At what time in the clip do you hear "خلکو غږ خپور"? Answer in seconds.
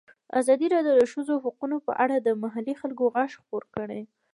2.81-3.63